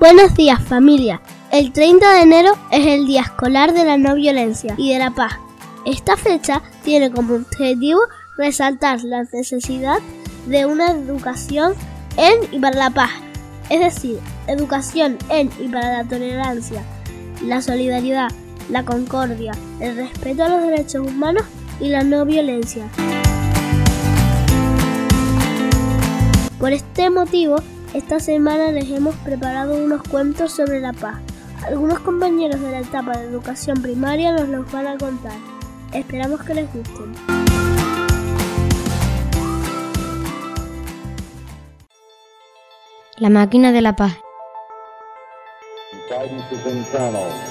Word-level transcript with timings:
Buenos 0.00 0.34
días 0.34 0.58
familia. 0.62 1.20
El 1.52 1.72
30 1.74 2.14
de 2.14 2.22
enero 2.22 2.52
es 2.72 2.86
el 2.86 3.06
Día 3.06 3.20
Escolar 3.20 3.74
de 3.74 3.84
la 3.84 3.98
No 3.98 4.14
Violencia 4.14 4.74
y 4.78 4.94
de 4.94 4.98
la 4.98 5.10
Paz. 5.10 5.34
Esta 5.84 6.16
fecha 6.16 6.62
tiene 6.82 7.10
como 7.10 7.34
objetivo 7.34 8.00
resaltar 8.38 9.04
la 9.04 9.24
necesidad 9.24 9.98
de 10.46 10.64
una 10.64 10.92
educación 10.92 11.74
en 12.16 12.32
y 12.50 12.58
para 12.58 12.78
la 12.78 12.88
paz, 12.88 13.10
es 13.68 13.80
decir, 13.80 14.18
educación 14.46 15.18
en 15.28 15.50
y 15.60 15.68
para 15.68 15.98
la 15.98 16.08
tolerancia, 16.08 16.82
la 17.44 17.60
solidaridad, 17.60 18.30
la 18.70 18.86
concordia, 18.86 19.52
el 19.80 19.96
respeto 19.96 20.44
a 20.44 20.48
los 20.48 20.62
derechos 20.62 21.06
humanos 21.06 21.44
y 21.78 21.90
la 21.90 22.04
no 22.04 22.24
violencia. 22.24 22.88
Por 26.58 26.72
este 26.72 27.10
motivo, 27.10 27.56
esta 27.94 28.20
semana 28.20 28.70
les 28.70 28.88
hemos 28.90 29.14
preparado 29.16 29.74
unos 29.74 30.02
cuentos 30.04 30.52
sobre 30.52 30.80
la 30.80 30.92
paz. 30.92 31.16
Algunos 31.66 31.98
compañeros 32.00 32.60
de 32.60 32.70
la 32.70 32.80
etapa 32.80 33.18
de 33.18 33.26
educación 33.26 33.82
primaria 33.82 34.32
nos 34.32 34.48
los 34.48 34.70
van 34.70 34.86
a 34.86 34.96
contar. 34.96 35.32
Esperamos 35.92 36.40
que 36.42 36.54
les 36.54 36.72
gusten. 36.72 37.12
La 43.18 43.28
máquina 43.28 43.72
de 43.72 43.80
la 43.82 43.96
paz. 43.96 44.16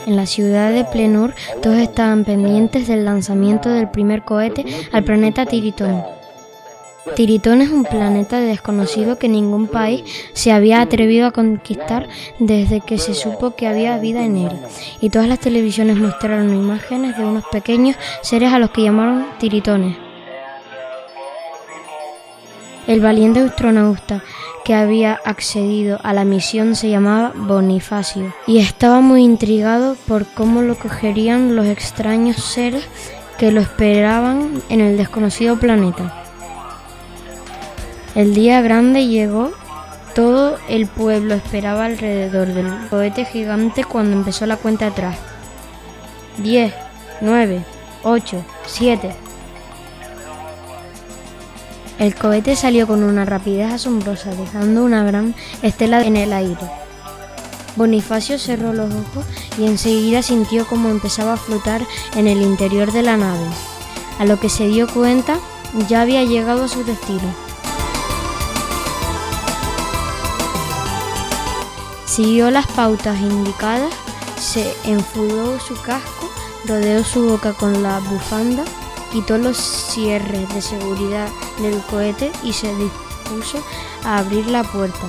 En 0.06 0.16
la 0.16 0.26
ciudad 0.26 0.72
de 0.72 0.84
Plenur 0.86 1.34
todos 1.62 1.78
estaban 1.78 2.26
pendientes 2.26 2.88
del 2.88 3.06
lanzamiento 3.06 3.70
del 3.70 3.90
primer 3.90 4.24
cohete 4.24 4.66
al 4.92 5.04
planeta 5.04 5.46
Tiritón. 5.46 6.19
Tiritón 7.16 7.62
es 7.62 7.70
un 7.70 7.84
planeta 7.84 8.40
desconocido 8.40 9.18
que 9.18 9.28
ningún 9.28 9.68
país 9.68 10.04
se 10.34 10.52
había 10.52 10.82
atrevido 10.82 11.28
a 11.28 11.32
conquistar 11.32 12.08
desde 12.40 12.82
que 12.82 12.98
se 12.98 13.14
supo 13.14 13.56
que 13.56 13.68
había 13.68 13.98
vida 13.98 14.24
en 14.24 14.38
él, 14.38 14.52
y 15.02 15.10
todas 15.10 15.28
las 15.28 15.40
televisiones 15.40 15.98
mostraron 15.98 16.56
imágenes 16.56 17.18
de 17.18 17.26
unos 17.26 17.46
pequeños 17.52 17.96
seres 18.22 18.54
a 18.54 18.60
los 18.60 18.72
que 18.72 18.84
llamaron 18.84 19.26
tiritones. 19.40 19.98
El 22.88 23.02
valiente 23.02 23.42
astronauta 23.42 24.24
que 24.66 24.74
había 24.74 25.20
accedido 25.26 26.00
a 26.04 26.14
la 26.14 26.26
misión 26.26 26.76
se 26.76 26.90
llamaba 26.90 27.34
Bonifacio 27.36 28.34
y 28.48 28.60
estaba 28.60 29.00
muy 29.00 29.24
intrigado 29.24 29.96
por 30.08 30.26
cómo 30.26 30.62
lo 30.62 30.76
cogerían 30.76 31.56
los 31.56 31.68
extraños 31.68 32.38
seres 32.38 32.84
que 33.38 33.52
lo 33.52 33.62
esperaban 33.62 34.62
en 34.70 34.82
el 34.82 34.98
desconocido 34.98 35.60
planeta. 35.60 36.29
El 38.16 38.34
día 38.34 38.62
grande 38.62 39.08
llegó, 39.08 39.52
todo 40.16 40.58
el 40.68 40.88
pueblo 40.88 41.36
esperaba 41.36 41.86
alrededor 41.86 42.48
del 42.48 42.90
cohete 42.90 43.24
gigante 43.24 43.84
cuando 43.84 44.18
empezó 44.18 44.48
la 44.48 44.58
cuenta 44.58 44.88
atrás. 44.88 45.18
10, 46.38 46.74
9, 47.22 47.64
8, 48.04 48.46
7. 48.66 49.16
El 52.00 52.16
cohete 52.16 52.56
salió 52.56 52.88
con 52.88 53.04
una 53.04 53.26
rapidez 53.26 53.74
asombrosa, 53.74 54.32
dejando 54.32 54.84
una 54.84 55.04
gran 55.04 55.36
estela 55.62 56.02
en 56.02 56.16
el 56.16 56.34
aire. 56.34 56.58
Bonifacio 57.76 58.40
cerró 58.40 58.74
los 58.74 58.92
ojos 58.92 59.26
y 59.58 59.66
enseguida 59.66 60.24
sintió 60.24 60.66
como 60.66 60.90
empezaba 60.90 61.34
a 61.34 61.38
flotar 61.38 61.82
en 62.16 62.28
el 62.28 62.42
interior 62.42 62.92
de 62.92 63.04
la 63.04 63.18
nave. 63.18 63.46
A 64.18 64.26
lo 64.26 64.40
que 64.40 64.50
se 64.50 64.68
dio 64.68 64.88
cuenta, 64.88 65.40
ya 65.88 66.02
había 66.02 66.24
llegado 66.24 66.64
a 66.64 66.68
su 66.68 66.84
destino. 66.84 67.49
Siguió 72.20 72.52
las 72.52 72.68
pautas 72.68 73.18
indicadas, 73.22 73.94
se 74.38 74.74
enfudó 74.84 75.58
su 75.58 75.74
casco, 75.82 76.30
rodeó 76.68 77.02
su 77.02 77.30
boca 77.30 77.54
con 77.54 77.82
la 77.82 78.00
bufanda, 78.00 78.66
quitó 79.14 79.38
los 79.38 79.56
cierres 79.56 80.54
de 80.54 80.62
seguridad 80.62 81.30
del 81.62 81.80
cohete 81.90 82.30
y 82.44 82.52
se 82.52 82.76
dispuso 82.76 83.64
a 84.04 84.18
abrir 84.18 84.48
la 84.48 84.64
puerta. 84.64 85.08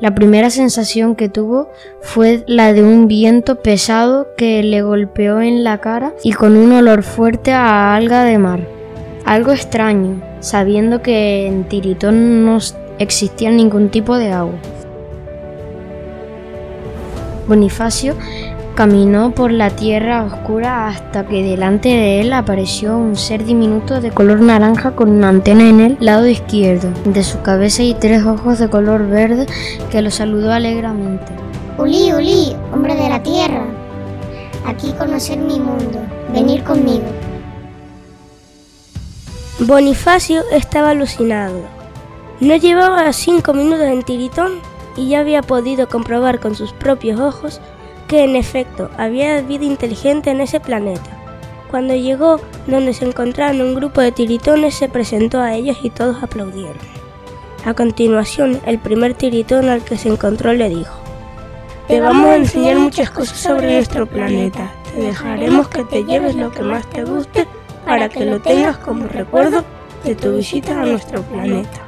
La 0.00 0.16
primera 0.16 0.50
sensación 0.50 1.14
que 1.14 1.28
tuvo 1.28 1.70
fue 2.00 2.42
la 2.48 2.72
de 2.72 2.82
un 2.82 3.06
viento 3.06 3.62
pesado 3.62 4.26
que 4.36 4.64
le 4.64 4.82
golpeó 4.82 5.40
en 5.40 5.62
la 5.62 5.78
cara 5.78 6.12
y 6.24 6.32
con 6.32 6.56
un 6.56 6.72
olor 6.72 7.04
fuerte 7.04 7.52
a 7.52 7.94
alga 7.94 8.24
de 8.24 8.38
mar. 8.38 8.81
Algo 9.24 9.52
extraño, 9.52 10.20
sabiendo 10.40 11.00
que 11.00 11.46
en 11.46 11.64
Tiritón 11.64 12.44
no 12.44 12.58
existía 12.98 13.50
ningún 13.50 13.88
tipo 13.88 14.16
de 14.16 14.32
agua. 14.32 14.54
Bonifacio 17.46 18.14
caminó 18.74 19.32
por 19.32 19.52
la 19.52 19.70
tierra 19.70 20.24
oscura 20.24 20.88
hasta 20.88 21.26
que 21.26 21.42
delante 21.42 21.88
de 21.88 22.20
él 22.20 22.32
apareció 22.32 22.96
un 22.96 23.16
ser 23.16 23.44
diminuto 23.44 24.00
de 24.00 24.10
color 24.10 24.40
naranja 24.40 24.92
con 24.92 25.10
una 25.10 25.28
antena 25.28 25.68
en 25.68 25.80
el 25.80 25.96
lado 26.00 26.26
izquierdo 26.26 26.88
de 27.04 27.22
su 27.22 27.42
cabeza 27.42 27.82
y 27.82 27.94
tres 27.94 28.24
ojos 28.24 28.58
de 28.58 28.70
color 28.70 29.06
verde 29.08 29.46
que 29.90 30.02
lo 30.02 30.10
saludó 30.10 30.52
alegremente. 30.52 31.32
Uli, 31.78 32.12
Uli, 32.12 32.56
hombre 32.72 32.94
de 32.94 33.08
la 33.08 33.22
tierra, 33.22 33.64
aquí 34.66 34.92
conocer 34.98 35.38
mi 35.38 35.58
mundo, 35.58 36.00
venir 36.32 36.62
conmigo. 36.64 37.04
Bonifacio 39.58 40.42
estaba 40.50 40.90
alucinado. 40.90 41.60
No 42.40 42.56
llevaba 42.56 43.12
cinco 43.12 43.52
minutos 43.52 43.84
en 43.84 44.02
Tiritón 44.02 44.52
y 44.96 45.08
ya 45.08 45.20
había 45.20 45.42
podido 45.42 45.88
comprobar 45.88 46.40
con 46.40 46.54
sus 46.54 46.72
propios 46.72 47.20
ojos 47.20 47.60
que 48.08 48.24
en 48.24 48.34
efecto 48.34 48.90
había 48.96 49.42
vida 49.42 49.66
inteligente 49.66 50.30
en 50.30 50.40
ese 50.40 50.58
planeta. 50.58 51.18
Cuando 51.70 51.94
llegó 51.94 52.40
donde 52.66 52.94
se 52.94 53.04
encontraban 53.04 53.60
un 53.60 53.74
grupo 53.74 54.00
de 54.00 54.10
tiritones 54.10 54.74
se 54.74 54.88
presentó 54.88 55.40
a 55.40 55.54
ellos 55.54 55.76
y 55.82 55.90
todos 55.90 56.22
aplaudieron. 56.22 56.78
A 57.66 57.74
continuación, 57.74 58.58
el 58.64 58.78
primer 58.78 59.14
tiritón 59.14 59.68
al 59.68 59.84
que 59.84 59.98
se 59.98 60.08
encontró 60.08 60.54
le 60.54 60.70
dijo, 60.70 60.94
Te 61.88 62.00
vamos 62.00 62.26
a 62.26 62.36
enseñar 62.36 62.78
muchas 62.78 63.10
cosas 63.10 63.38
sobre 63.38 63.74
nuestro 63.74 64.06
planeta. 64.06 64.72
Te 64.94 65.02
dejaremos 65.02 65.68
que 65.68 65.84
te 65.84 66.04
lleves 66.04 66.34
lo 66.34 66.50
que 66.50 66.62
más 66.62 66.88
te 66.88 67.04
guste 67.04 67.46
para 67.84 68.08
que 68.08 68.24
lo 68.24 68.40
tengas 68.40 68.78
como 68.78 69.06
recuerdo 69.06 69.64
de 70.04 70.14
tu 70.14 70.36
visita 70.36 70.80
a 70.80 70.84
nuestro 70.84 71.22
planeta. 71.22 71.82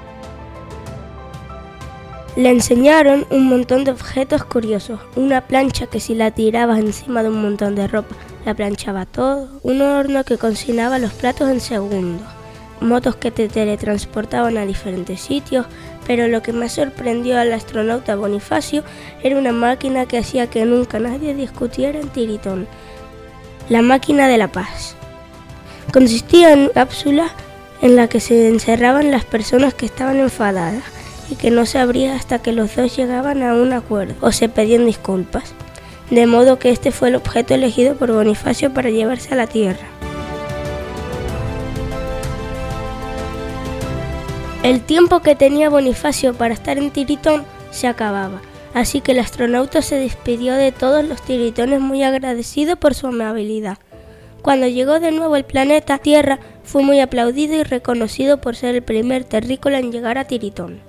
Le 2.36 2.50
enseñaron 2.50 3.26
un 3.30 3.46
montón 3.46 3.84
de 3.84 3.92
objetos 3.92 4.44
curiosos, 4.44 4.98
una 5.14 5.42
plancha 5.42 5.86
que 5.86 6.00
si 6.00 6.16
la 6.16 6.32
tirabas 6.32 6.80
encima 6.80 7.22
de 7.22 7.28
un 7.28 7.40
montón 7.40 7.76
de 7.76 7.86
ropa, 7.86 8.16
la 8.44 8.54
planchaba 8.54 9.06
todo, 9.06 9.48
un 9.62 9.80
horno 9.80 10.24
que 10.24 10.36
cocinaba 10.36 10.98
los 10.98 11.12
platos 11.12 11.48
en 11.48 11.60
segundos, 11.60 12.26
motos 12.80 13.14
que 13.14 13.30
te 13.30 13.48
teletransportaban 13.48 14.58
a 14.58 14.66
diferentes 14.66 15.20
sitios, 15.20 15.66
pero 16.08 16.26
lo 16.26 16.42
que 16.42 16.52
más 16.52 16.72
sorprendió 16.72 17.38
al 17.38 17.52
astronauta 17.52 18.16
Bonifacio 18.16 18.82
era 19.22 19.38
una 19.38 19.52
máquina 19.52 20.06
que 20.06 20.18
hacía 20.18 20.50
que 20.50 20.64
nunca 20.64 20.98
nadie 20.98 21.34
discutiera 21.34 22.00
en 22.00 22.08
Tiritón, 22.08 22.66
la 23.68 23.80
máquina 23.80 24.26
de 24.26 24.38
la 24.38 24.48
paz. 24.48 24.96
Consistía 25.92 26.52
en 26.52 26.68
cápsulas 26.68 27.30
en 27.82 27.96
la 27.96 28.08
que 28.08 28.20
se 28.20 28.48
encerraban 28.48 29.10
las 29.10 29.24
personas 29.24 29.74
que 29.74 29.86
estaban 29.86 30.18
enfadadas 30.18 30.82
y 31.30 31.36
que 31.36 31.50
no 31.50 31.66
se 31.66 31.78
abría 31.78 32.16
hasta 32.16 32.40
que 32.40 32.52
los 32.52 32.74
dos 32.76 32.96
llegaban 32.96 33.42
a 33.42 33.54
un 33.54 33.72
acuerdo 33.72 34.14
o 34.20 34.32
se 34.32 34.48
pedían 34.48 34.86
disculpas. 34.86 35.52
De 36.10 36.26
modo 36.26 36.58
que 36.58 36.70
este 36.70 36.92
fue 36.92 37.08
el 37.08 37.14
objeto 37.16 37.54
elegido 37.54 37.94
por 37.94 38.12
Bonifacio 38.12 38.72
para 38.72 38.90
llevarse 38.90 39.32
a 39.32 39.36
la 39.36 39.46
Tierra. 39.46 39.86
El 44.62 44.80
tiempo 44.80 45.20
que 45.20 45.34
tenía 45.34 45.68
Bonifacio 45.68 46.32
para 46.32 46.54
estar 46.54 46.78
en 46.78 46.90
Tiritón 46.90 47.44
se 47.70 47.86
acababa, 47.86 48.40
así 48.72 49.02
que 49.02 49.12
el 49.12 49.18
astronauta 49.18 49.82
se 49.82 49.96
despidió 49.96 50.54
de 50.54 50.72
todos 50.72 51.04
los 51.04 51.20
tiritones 51.20 51.80
muy 51.80 52.02
agradecido 52.02 52.76
por 52.76 52.94
su 52.94 53.08
amabilidad. 53.08 53.76
Cuando 54.44 54.68
llegó 54.68 55.00
de 55.00 55.10
nuevo 55.10 55.36
al 55.36 55.46
planeta 55.46 55.96
Tierra, 55.96 56.38
fue 56.64 56.82
muy 56.82 57.00
aplaudido 57.00 57.54
y 57.54 57.62
reconocido 57.62 58.42
por 58.42 58.56
ser 58.56 58.74
el 58.74 58.82
primer 58.82 59.24
terrícola 59.24 59.78
en 59.78 59.90
llegar 59.90 60.18
a 60.18 60.26
Tiritón, 60.26 60.80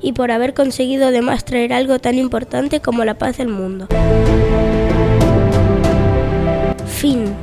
y 0.00 0.12
por 0.12 0.30
haber 0.30 0.54
conseguido 0.54 1.08
además 1.08 1.44
traer 1.44 1.72
algo 1.72 1.98
tan 1.98 2.14
importante 2.18 2.78
como 2.78 3.04
la 3.04 3.18
paz 3.18 3.38
del 3.38 3.48
mundo. 3.48 3.88
Fin. 6.86 7.34